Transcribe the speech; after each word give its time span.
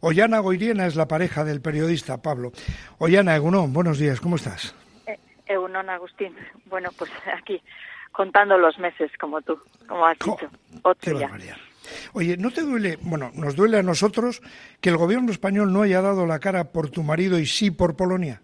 Ollana 0.00 0.38
Goiriena 0.38 0.86
es 0.86 0.96
la 0.96 1.08
pareja 1.08 1.44
del 1.44 1.60
periodista 1.60 2.22
Pablo. 2.22 2.52
Ollana 2.98 3.34
Egunon, 3.34 3.72
buenos 3.72 3.98
días, 3.98 4.20
¿cómo 4.20 4.36
estás? 4.36 4.74
Eh, 5.06 5.18
Egunon 5.46 5.90
Agustín, 5.90 6.34
bueno, 6.66 6.90
pues 6.96 7.10
aquí 7.36 7.60
contando 8.12 8.58
los 8.58 8.78
meses 8.78 9.10
como 9.20 9.40
tú, 9.42 9.58
como 9.86 10.06
has 10.06 10.18
dicho. 10.18 10.50
Otro 10.82 11.18
Oye, 12.12 12.36
¿no 12.36 12.50
te 12.50 12.62
duele, 12.62 12.98
bueno, 13.00 13.30
nos 13.34 13.56
duele 13.56 13.78
a 13.78 13.82
nosotros 13.82 14.42
que 14.80 14.90
el 14.90 14.96
gobierno 14.96 15.32
español 15.32 15.72
no 15.72 15.82
haya 15.82 16.02
dado 16.02 16.26
la 16.26 16.38
cara 16.38 16.72
por 16.72 16.90
tu 16.90 17.02
marido 17.02 17.38
y 17.38 17.46
sí 17.46 17.70
por 17.70 17.96
Polonia? 17.96 18.42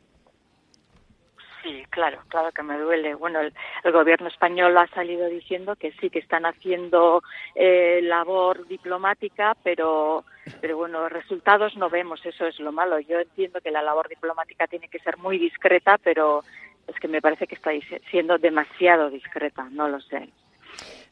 Sí, 1.64 1.82
claro, 1.88 2.20
claro 2.28 2.52
que 2.52 2.62
me 2.62 2.78
duele. 2.78 3.14
Bueno, 3.14 3.40
el, 3.40 3.52
gobierno 3.90 4.28
español 4.28 4.76
ha 4.76 4.86
salido 4.88 5.26
diciendo 5.28 5.76
que 5.76 5.92
sí, 5.92 6.10
que 6.10 6.18
están 6.18 6.44
haciendo 6.44 7.22
eh, 7.54 8.00
labor 8.02 8.66
diplomática, 8.68 9.56
pero, 9.62 10.24
pero 10.60 10.76
bueno, 10.76 11.08
resultados 11.08 11.74
no 11.78 11.88
vemos, 11.88 12.24
eso 12.26 12.46
es 12.46 12.60
lo 12.60 12.70
malo. 12.70 13.00
Yo 13.00 13.18
entiendo 13.18 13.62
que 13.62 13.70
la 13.70 13.80
labor 13.80 14.10
diplomática 14.10 14.66
tiene 14.66 14.88
que 14.88 14.98
ser 14.98 15.16
muy 15.16 15.38
discreta, 15.38 15.96
pero 15.96 16.42
es 16.86 17.00
que 17.00 17.08
me 17.08 17.22
parece 17.22 17.46
que 17.46 17.54
está 17.54 17.70
siendo 18.10 18.36
demasiado 18.36 19.08
discreta, 19.08 19.66
no 19.70 19.88
lo 19.88 20.00
sé. 20.02 20.28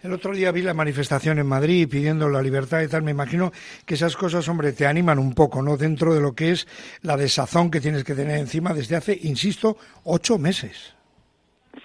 El 0.03 0.13
otro 0.13 0.33
día 0.33 0.51
vi 0.51 0.63
la 0.63 0.75
manifestación 0.75 1.39
en 1.39 1.47
Madrid 1.47 1.89
pidiendo 1.89 2.29
la 2.29 2.43
libertad 2.43 2.81
y 2.83 2.89
tal. 2.89 3.05
Me 3.05 3.13
imagino 3.13 3.53
que 3.87 3.95
esas 3.95 4.17
cosas, 4.17 4.49
hombre, 4.49 4.73
te 4.73 4.85
animan 4.85 5.21
un 5.21 5.33
poco, 5.33 5.63
¿no? 5.63 5.77
Dentro 5.77 6.13
de 6.13 6.21
lo 6.21 6.35
que 6.35 6.51
es 6.51 6.67
la 7.03 7.17
desazón 7.17 7.71
que 7.71 7.81
tienes 7.81 8.03
que 8.03 8.15
tener 8.15 8.39
encima 8.39 8.75
desde 8.75 8.97
hace, 8.97 9.17
insisto, 9.23 9.77
ocho 10.05 10.39
meses. 10.39 10.97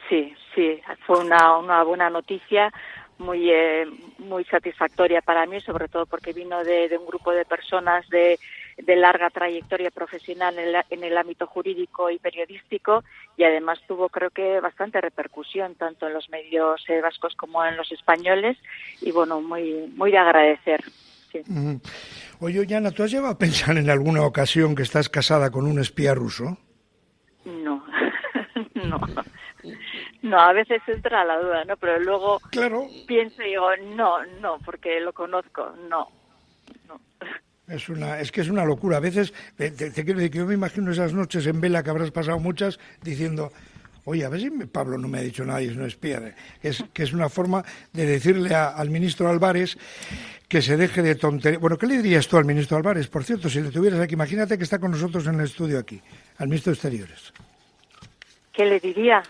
Sí, 0.09 0.33
sí, 0.55 0.81
fue 1.05 1.19
una, 1.19 1.57
una 1.59 1.83
buena 1.83 2.09
noticia 2.09 2.73
muy 3.19 3.51
eh, 3.51 3.85
muy 4.19 4.43
satisfactoria 4.45 5.21
para 5.21 5.45
mí, 5.45 5.59
sobre 5.61 5.87
todo 5.87 6.07
porque 6.07 6.33
vino 6.33 6.63
de, 6.63 6.89
de 6.89 6.97
un 6.97 7.05
grupo 7.05 7.31
de 7.31 7.45
personas 7.45 8.07
de 8.09 8.39
de 8.77 8.95
larga 8.95 9.29
trayectoria 9.29 9.89
profesional 9.91 10.57
en 10.59 11.03
el, 11.03 11.17
ámbito 11.17 11.47
jurídico 11.47 12.11
y 12.11 12.19
periodístico 12.19 13.03
y 13.35 13.43
además 13.43 13.79
tuvo 13.87 14.09
creo 14.09 14.29
que 14.29 14.59
bastante 14.59 15.01
repercusión 15.01 15.75
tanto 15.75 16.07
en 16.07 16.13
los 16.13 16.29
medios 16.29 16.83
eh, 16.87 17.01
vascos 17.01 17.35
como 17.35 17.65
en 17.65 17.75
los 17.75 17.91
españoles 17.91 18.57
y 19.01 19.11
bueno 19.11 19.41
muy 19.41 19.91
muy 19.95 20.11
de 20.11 20.17
agradecer 20.19 20.83
sí. 21.31 21.41
Oye, 22.39 22.67
Yana, 22.67 22.91
¿tú 22.91 23.01
has 23.01 23.09
llevado 23.09 23.33
a 23.33 23.37
pensar 23.37 23.77
en 23.77 23.89
alguna 23.89 24.23
ocasión 24.23 24.75
que 24.75 24.83
estás 24.83 25.09
casada 25.09 25.49
con 25.49 25.65
un 25.65 25.79
espía 25.79 26.13
ruso? 26.13 26.57
No, 27.45 27.83
no. 28.75 28.99
No, 30.21 30.39
a 30.39 30.53
veces 30.53 30.81
entra 30.87 31.23
la 31.25 31.39
duda, 31.39 31.65
¿no? 31.65 31.77
Pero 31.77 31.99
luego 31.99 32.39
claro. 32.51 32.85
pienso 33.07 33.41
y 33.41 33.49
digo, 33.49 33.69
no, 33.95 34.23
no, 34.41 34.57
porque 34.65 34.99
lo 34.99 35.13
conozco, 35.13 35.73
no, 35.89 36.09
no. 36.15 36.16
Es, 37.67 37.89
una, 37.89 38.19
es 38.19 38.31
que 38.31 38.41
es 38.41 38.49
una 38.49 38.63
locura. 38.63 38.97
A 38.97 39.01
veces, 39.01 39.33
te, 39.57 39.73
quiero 39.73 40.15
decir 40.15 40.31
que 40.31 40.37
yo 40.37 40.45
me 40.45 40.53
imagino 40.53 40.91
esas 40.91 41.13
noches 41.13 41.45
en 41.47 41.59
vela 41.59 41.83
que 41.83 41.89
habrás 41.89 42.11
pasado 42.11 42.39
muchas 42.39 42.79
diciendo, 43.03 43.51
oye, 44.05 44.23
a 44.23 44.29
ver 44.29 44.39
si 44.39 44.49
Pablo 44.49 44.97
no 44.97 45.09
me 45.09 45.19
ha 45.19 45.21
dicho 45.21 45.43
nada 45.43 45.61
y 45.61 45.67
es 45.67 45.75
no 45.75 45.85
espía. 45.85 46.33
Es, 46.63 46.83
que 46.93 47.03
es 47.03 47.11
una 47.11 47.27
forma 47.27 47.65
de 47.91 48.05
decirle 48.05 48.55
al 48.55 48.89
ministro 48.89 49.27
Álvarez 49.29 49.77
que 50.47 50.61
se 50.61 50.77
deje 50.77 51.01
de 51.01 51.15
tontería. 51.15 51.59
Bueno, 51.59 51.77
¿qué 51.77 51.87
le 51.87 52.01
dirías 52.01 52.27
tú 52.29 52.37
al 52.37 52.45
ministro 52.45 52.77
Álvarez? 52.77 53.07
Por 53.07 53.25
cierto, 53.25 53.49
si 53.49 53.59
le 53.59 53.69
tuvieras 53.69 53.99
aquí, 53.99 54.13
imagínate 54.13 54.57
que 54.57 54.63
está 54.63 54.79
con 54.79 54.91
nosotros 54.91 55.27
en 55.27 55.35
el 55.35 55.45
estudio 55.45 55.77
aquí, 55.77 56.01
al 56.37 56.47
ministro 56.47 56.71
de 56.71 56.75
Exteriores. 56.75 57.33
¿Qué 58.53 58.65
le 58.65 58.79
diría? 58.79 59.21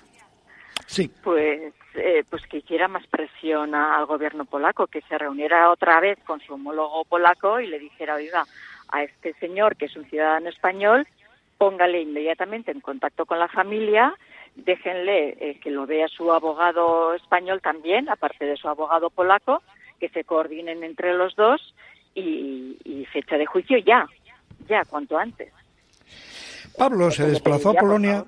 Sí. 0.87 1.11
Pues 1.23 1.73
eh, 1.95 2.23
pues 2.29 2.43
que 2.47 2.57
hiciera 2.57 2.87
más 2.87 3.05
presión 3.07 3.75
al 3.75 4.05
gobierno 4.05 4.45
polaco, 4.45 4.87
que 4.87 5.01
se 5.01 5.17
reuniera 5.17 5.69
otra 5.69 5.99
vez 5.99 6.17
con 6.25 6.39
su 6.39 6.53
homólogo 6.53 7.03
polaco 7.05 7.59
y 7.59 7.67
le 7.67 7.77
dijera, 7.77 8.15
oiga, 8.15 8.45
a 8.89 9.03
este 9.03 9.33
señor 9.33 9.75
que 9.75 9.85
es 9.85 9.95
un 9.97 10.05
ciudadano 10.05 10.49
español, 10.49 11.05
póngale 11.57 12.01
inmediatamente 12.01 12.71
en 12.71 12.79
contacto 12.79 13.25
con 13.25 13.37
la 13.37 13.49
familia, 13.49 14.13
déjenle 14.55 15.37
eh, 15.39 15.59
que 15.61 15.71
lo 15.71 15.85
vea 15.85 16.07
su 16.07 16.31
abogado 16.31 17.13
español 17.13 17.61
también, 17.61 18.09
aparte 18.09 18.45
de 18.45 18.55
su 18.55 18.69
abogado 18.69 19.09
polaco, 19.09 19.61
que 19.99 20.07
se 20.09 20.23
coordinen 20.23 20.83
entre 20.83 21.13
los 21.15 21.35
dos 21.35 21.73
y, 22.15 22.77
y 22.85 23.05
fecha 23.05 23.37
de 23.37 23.45
juicio 23.45 23.77
ya, 23.79 24.07
ya, 24.69 24.85
cuanto 24.85 25.17
antes. 25.17 25.51
Pablo 26.77 27.11
se 27.11 27.27
desplazó 27.27 27.71
a 27.71 27.73
Polonia. 27.73 28.23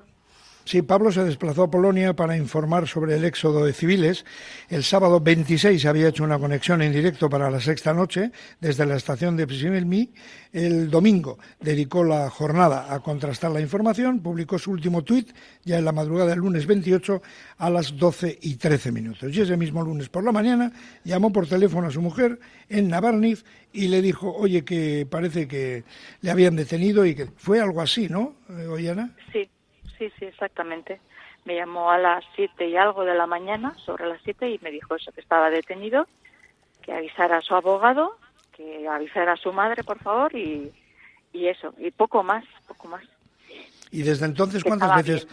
Sí, 0.64 0.82
Pablo 0.82 1.10
se 1.10 1.24
desplazó 1.24 1.64
a 1.64 1.70
Polonia 1.70 2.14
para 2.14 2.36
informar 2.36 2.86
sobre 2.86 3.16
el 3.16 3.24
éxodo 3.24 3.64
de 3.64 3.72
civiles. 3.72 4.24
El 4.68 4.84
sábado 4.84 5.20
26 5.20 5.84
había 5.86 6.08
hecho 6.08 6.22
una 6.22 6.38
conexión 6.38 6.82
en 6.82 6.92
directo 6.92 7.28
para 7.28 7.50
la 7.50 7.60
sexta 7.60 7.92
noche 7.92 8.30
desde 8.60 8.86
la 8.86 8.96
estación 8.96 9.36
de 9.36 9.46
Mi. 9.84 10.12
El 10.52 10.90
domingo 10.90 11.38
dedicó 11.60 12.04
la 12.04 12.28
jornada 12.30 12.92
a 12.92 13.00
contrastar 13.00 13.50
la 13.50 13.60
información, 13.60 14.20
publicó 14.20 14.58
su 14.58 14.70
último 14.70 15.02
tuit 15.02 15.30
ya 15.64 15.78
en 15.78 15.84
la 15.84 15.92
madrugada 15.92 16.30
del 16.30 16.40
lunes 16.40 16.66
28 16.66 17.22
a 17.58 17.70
las 17.70 17.96
12 17.96 18.38
y 18.42 18.56
13 18.56 18.92
minutos. 18.92 19.34
Y 19.34 19.40
ese 19.40 19.56
mismo 19.56 19.82
lunes 19.82 20.08
por 20.08 20.24
la 20.24 20.32
mañana 20.32 20.72
llamó 21.04 21.32
por 21.32 21.46
teléfono 21.46 21.88
a 21.88 21.90
su 21.90 22.02
mujer 22.02 22.38
en 22.68 22.88
Navarniv 22.88 23.42
y 23.72 23.88
le 23.88 24.02
dijo, 24.02 24.32
oye, 24.32 24.64
que 24.64 25.06
parece 25.08 25.48
que 25.48 25.84
le 26.20 26.30
habían 26.30 26.56
detenido 26.56 27.06
y 27.06 27.14
que 27.14 27.26
fue 27.36 27.60
algo 27.60 27.80
así, 27.80 28.08
¿no, 28.08 28.34
eh, 28.50 28.66
Oyana? 28.66 29.16
Sí 29.32 29.48
sí, 30.00 30.10
sí, 30.18 30.24
exactamente. 30.24 30.98
Me 31.44 31.54
llamó 31.54 31.90
a 31.90 31.98
las 31.98 32.24
siete 32.34 32.66
y 32.68 32.76
algo 32.76 33.04
de 33.04 33.14
la 33.14 33.26
mañana, 33.26 33.74
sobre 33.84 34.08
las 34.08 34.20
siete, 34.22 34.48
y 34.50 34.58
me 34.62 34.70
dijo 34.70 34.94
eso, 34.94 35.12
que 35.12 35.20
estaba 35.20 35.50
detenido, 35.50 36.06
que 36.82 36.92
avisara 36.92 37.36
a 37.36 37.42
su 37.42 37.54
abogado, 37.54 38.16
que 38.56 38.88
avisara 38.88 39.34
a 39.34 39.36
su 39.36 39.52
madre, 39.52 39.84
por 39.84 39.98
favor, 39.98 40.34
y, 40.34 40.72
y 41.32 41.46
eso, 41.46 41.74
y 41.78 41.90
poco 41.90 42.22
más, 42.22 42.44
poco 42.66 42.88
más. 42.88 43.04
¿Y 43.90 44.02
desde 44.02 44.24
entonces 44.24 44.64
cuántas 44.64 44.96
veces 44.96 45.28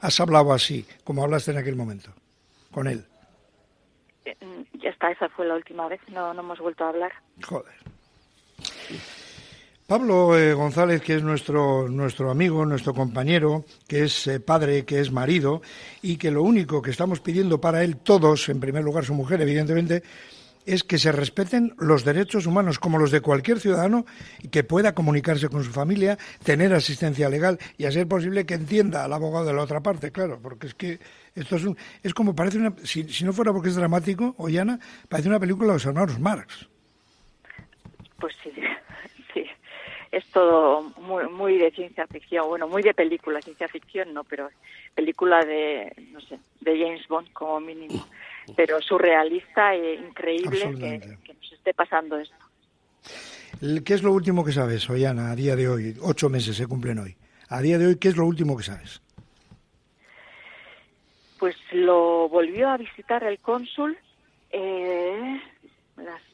has 0.00 0.18
hablado 0.18 0.52
así, 0.52 0.84
como 1.04 1.22
hablaste 1.22 1.52
en 1.52 1.58
aquel 1.58 1.76
momento, 1.76 2.10
con 2.72 2.88
él? 2.88 3.04
Eh, 4.24 4.36
mm, 4.40 4.78
ya 4.78 4.90
está, 4.90 5.12
esa 5.12 5.28
fue 5.28 5.46
la 5.46 5.54
última 5.54 5.88
vez, 5.88 6.00
no, 6.08 6.34
no 6.34 6.40
hemos 6.40 6.58
vuelto 6.58 6.84
a 6.84 6.88
hablar. 6.88 7.12
Joder. 7.42 7.74
Pablo 9.88 10.36
eh, 10.36 10.52
González, 10.52 11.00
que 11.00 11.14
es 11.14 11.22
nuestro, 11.22 11.88
nuestro 11.88 12.30
amigo, 12.30 12.66
nuestro 12.66 12.92
compañero, 12.92 13.64
que 13.86 14.02
es 14.04 14.26
eh, 14.26 14.38
padre, 14.38 14.84
que 14.84 15.00
es 15.00 15.10
marido, 15.10 15.62
y 16.02 16.18
que 16.18 16.30
lo 16.30 16.42
único 16.42 16.82
que 16.82 16.90
estamos 16.90 17.20
pidiendo 17.20 17.58
para 17.58 17.82
él, 17.82 17.96
todos, 17.96 18.50
en 18.50 18.60
primer 18.60 18.84
lugar 18.84 19.06
su 19.06 19.14
mujer, 19.14 19.40
evidentemente, 19.40 20.02
es 20.66 20.84
que 20.84 20.98
se 20.98 21.10
respeten 21.10 21.72
los 21.78 22.04
derechos 22.04 22.44
humanos 22.44 22.78
como 22.78 22.98
los 22.98 23.10
de 23.10 23.22
cualquier 23.22 23.60
ciudadano 23.60 24.04
y 24.42 24.48
que 24.48 24.62
pueda 24.62 24.94
comunicarse 24.94 25.48
con 25.48 25.64
su 25.64 25.70
familia, 25.70 26.18
tener 26.44 26.74
asistencia 26.74 27.30
legal 27.30 27.58
y 27.78 27.86
a 27.86 27.90
ser 27.90 28.06
posible 28.06 28.44
que 28.44 28.52
entienda 28.52 29.06
al 29.06 29.12
abogado 29.14 29.46
de 29.46 29.54
la 29.54 29.62
otra 29.62 29.80
parte, 29.80 30.12
claro, 30.12 30.38
porque 30.42 30.66
es 30.66 30.74
que 30.74 30.98
esto 31.34 31.56
es, 31.56 31.64
un, 31.64 31.78
es 32.02 32.12
como 32.12 32.34
parece 32.34 32.58
una, 32.58 32.74
si, 32.84 33.06
no 33.24 33.32
fuera 33.32 33.54
porque 33.54 33.70
es 33.70 33.76
dramático, 33.76 34.34
Ollana, 34.36 34.78
parece 35.08 35.30
una 35.30 35.40
película 35.40 35.68
de 35.68 35.72
los 35.76 35.86
hermanos 35.86 36.20
Marx. 36.20 36.68
Pues 38.20 38.34
sí, 38.42 38.52
es 40.10 40.26
todo 40.26 40.82
muy, 41.00 41.28
muy 41.28 41.58
de 41.58 41.70
ciencia 41.70 42.06
ficción, 42.06 42.48
bueno, 42.48 42.68
muy 42.68 42.82
de 42.82 42.94
película, 42.94 43.40
ciencia 43.42 43.68
ficción 43.68 44.14
no, 44.14 44.24
pero 44.24 44.50
película 44.94 45.44
de, 45.44 45.92
no 46.12 46.20
sé, 46.20 46.38
de 46.60 46.78
James 46.78 47.06
Bond 47.08 47.32
como 47.32 47.60
mínimo, 47.60 48.06
pero 48.56 48.80
surrealista 48.80 49.74
e 49.74 49.94
increíble 49.94 50.74
que, 50.78 51.32
nos 51.34 51.52
esté 51.52 51.74
pasando 51.74 52.18
esto. 52.18 52.36
¿Qué 53.84 53.94
es 53.94 54.02
lo 54.02 54.12
último 54.12 54.44
que 54.44 54.52
sabes, 54.52 54.88
Oyana, 54.88 55.30
a 55.30 55.36
día 55.36 55.56
de 55.56 55.68
hoy? 55.68 55.96
Ocho 56.02 56.28
meses 56.28 56.56
se 56.56 56.66
cumplen 56.66 56.98
hoy. 56.98 57.16
A 57.48 57.60
día 57.60 57.78
de 57.78 57.86
hoy, 57.86 57.96
¿qué 57.96 58.08
es 58.08 58.16
lo 58.16 58.26
último 58.26 58.56
que 58.56 58.62
sabes? 58.62 59.00
Pues 61.38 61.56
lo 61.72 62.28
volvió 62.28 62.68
a 62.68 62.76
visitar 62.76 63.24
el 63.24 63.38
cónsul 63.38 63.96
eh, 64.50 65.40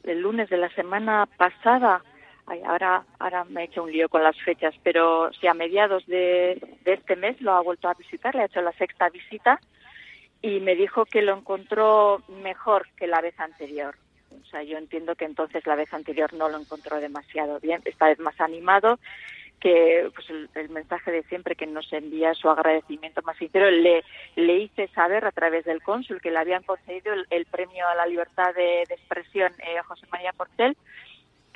el 0.03 0.21
lunes 0.21 0.49
de 0.49 0.57
la 0.57 0.69
semana 0.69 1.27
pasada 1.37 2.03
ahora, 2.47 3.03
ahora 3.19 3.43
me 3.45 3.61
he 3.61 3.65
hecho 3.65 3.83
un 3.83 3.91
lío 3.91 4.09
con 4.09 4.23
las 4.23 4.39
fechas, 4.41 4.73
pero 4.83 5.31
si 5.33 5.47
a 5.47 5.53
mediados 5.53 6.05
de, 6.05 6.61
este 6.85 7.15
mes 7.15 7.41
lo 7.41 7.53
ha 7.53 7.61
vuelto 7.61 7.87
a 7.87 7.93
visitar, 7.93 8.35
le 8.35 8.41
ha 8.41 8.45
hecho 8.45 8.61
la 8.61 8.73
sexta 8.73 9.09
visita 9.09 9.59
y 10.41 10.59
me 10.59 10.75
dijo 10.75 11.05
que 11.05 11.21
lo 11.21 11.35
encontró 11.35 12.21
mejor 12.43 12.87
que 12.97 13.07
la 13.07 13.21
vez 13.21 13.39
anterior. 13.39 13.95
O 14.31 14.45
sea, 14.47 14.63
yo 14.63 14.77
entiendo 14.77 15.15
que 15.15 15.25
entonces 15.25 15.65
la 15.65 15.75
vez 15.75 15.93
anterior 15.93 16.33
no 16.33 16.49
lo 16.49 16.59
encontró 16.59 16.99
demasiado 16.99 17.59
bien, 17.59 17.81
esta 17.85 18.07
vez 18.07 18.19
más 18.19 18.39
animado, 18.39 18.99
que 19.59 20.11
pues 20.13 20.29
el, 20.29 20.69
mensaje 20.69 21.11
de 21.11 21.23
siempre 21.23 21.55
que 21.55 21.65
nos 21.65 21.91
envía 21.93 22.33
su 22.35 22.49
agradecimiento 22.49 23.21
más 23.23 23.37
sincero, 23.37 23.71
le, 23.71 24.03
le 24.35 24.57
hice 24.57 24.87
saber 24.89 25.25
a 25.25 25.31
través 25.31 25.65
del 25.65 25.81
cónsul 25.81 26.21
que 26.21 26.29
le 26.29 26.37
habían 26.37 26.63
concedido 26.63 27.13
el, 27.29 27.45
premio 27.45 27.87
a 27.87 27.95
la 27.95 28.05
libertad 28.05 28.53
de, 28.53 28.83
expresión 28.83 29.51
eh, 29.59 29.79
José 29.87 30.05
María 30.11 30.33
Portel 30.33 30.77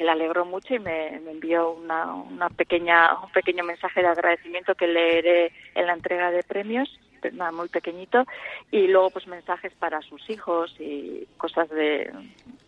le 0.04 0.12
alegró 0.12 0.46
mucho 0.46 0.74
y 0.74 0.80
me, 0.80 1.16
envió 1.16 1.72
una, 1.72 2.13
una, 2.13 2.50
pequeña, 2.50 3.19
un 3.24 3.31
pequeño 3.31 3.63
mensaje 3.63 4.01
de 4.01 4.07
agradecimiento 4.07 4.75
que 4.75 4.88
leeré 4.88 5.51
en 5.75 5.88
la 5.88 5.94
entrega 5.94 6.31
de 6.31 6.44
premios, 6.44 7.00
nada, 7.34 7.51
muy 7.51 7.69
pequeñito, 7.69 8.25
y 8.72 8.88
luego 8.88 9.10
pues 9.12 9.28
mensajes 9.28 9.74
para 9.74 10.01
sus 10.01 10.30
hijos 10.30 10.75
y 10.80 11.28
cosas 11.38 11.69
de, 11.69 12.12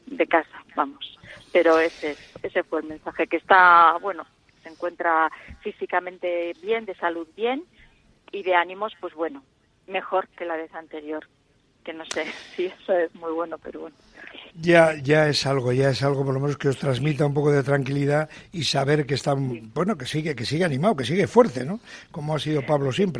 de 0.07 0.27
casa, 0.27 0.63
vamos. 0.75 1.17
Pero 1.51 1.79
ese, 1.79 2.15
ese 2.43 2.63
fue 2.63 2.81
el 2.81 2.87
mensaje 2.87 3.27
que 3.27 3.37
está, 3.37 3.97
bueno, 4.01 4.25
se 4.63 4.69
encuentra 4.69 5.31
físicamente 5.61 6.53
bien, 6.61 6.85
de 6.85 6.95
salud 6.95 7.27
bien 7.35 7.63
y 8.31 8.43
de 8.43 8.55
ánimos, 8.55 8.93
pues 8.99 9.13
bueno, 9.13 9.43
mejor 9.87 10.27
que 10.29 10.45
la 10.45 10.55
vez 10.55 10.73
anterior. 10.73 11.27
Que 11.83 11.93
no 11.93 12.03
sé 12.13 12.25
si 12.55 12.65
eso 12.65 12.93
es 12.93 13.13
muy 13.15 13.31
bueno, 13.31 13.57
pero 13.57 13.81
bueno. 13.81 13.95
Ya, 14.55 14.95
ya 15.01 15.27
es 15.29 15.45
algo, 15.45 15.71
ya 15.71 15.89
es 15.89 16.03
algo 16.03 16.25
por 16.25 16.33
lo 16.33 16.39
menos 16.39 16.57
que 16.57 16.67
os 16.69 16.77
transmita 16.77 17.25
un 17.25 17.33
poco 17.33 17.51
de 17.51 17.63
tranquilidad 17.63 18.29
y 18.51 18.63
saber 18.65 19.05
que 19.05 19.13
está, 19.13 19.33
bueno, 19.35 19.97
que 19.97 20.05
sigue, 20.05 20.35
que 20.35 20.45
sigue 20.45 20.65
animado, 20.65 20.95
que 20.97 21.05
sigue 21.05 21.25
fuerte, 21.27 21.63
¿no? 21.65 21.79
Como 22.11 22.35
ha 22.35 22.39
sido 22.39 22.65
Pablo 22.65 22.91
siempre. 22.91 23.19